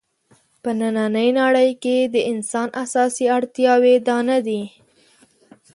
په 0.61 0.69
نننۍ 0.79 1.29
نړۍ 1.39 1.71
کې 1.83 1.97
د 2.13 2.15
انسان 2.31 2.67
اساسي 2.83 3.25
اړتیاوې 3.37 3.95
دا 4.07 4.17
نه 4.29 4.37
دي. 4.45 4.61